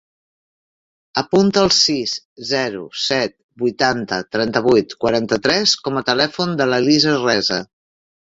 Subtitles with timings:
[1.21, 2.13] Apunta el sis,
[2.51, 7.63] zero, set, vuitanta, trenta-vuit, quaranta-tres com a telèfon de l'Elisa Resa.